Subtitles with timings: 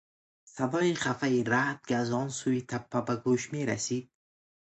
[0.45, 4.11] صدای خفهی رعد که از آن سوی تپه به گوش میرسید.